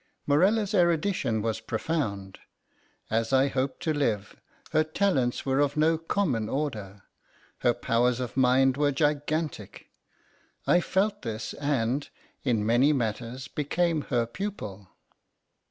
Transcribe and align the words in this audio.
Morella's 0.25 0.73
erudition 0.73 1.43
was 1.43 1.59
profound. 1.59 2.39
As 3.11 3.31
I 3.31 3.49
hope 3.49 3.79
to 3.81 3.93
live, 3.93 4.35
her 4.71 4.83
talents 4.83 5.45
were 5.45 5.59
of 5.59 5.77
no 5.77 5.95
common 5.99 6.49
order—her 6.49 7.73
powers 7.75 8.19
of 8.19 8.35
mind 8.35 8.77
were 8.77 8.91
gigantic. 8.91 9.91
I 10.65 10.81
felt 10.81 11.21
this, 11.21 11.53
and, 11.53 12.09
in 12.43 12.65
many 12.65 12.93
matters, 12.93 13.47
became 13.47 14.01
her 14.09 14.25
pupil. 14.25 14.89